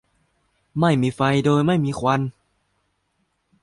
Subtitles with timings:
[0.79, 2.21] ไม่มีไฟโดยไม่มีควัน